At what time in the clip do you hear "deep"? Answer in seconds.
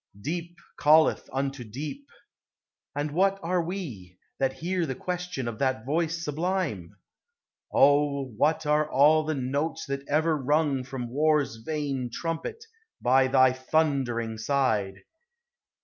0.19-0.55, 1.63-2.07